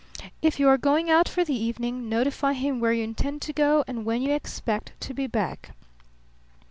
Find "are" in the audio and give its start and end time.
0.67-0.79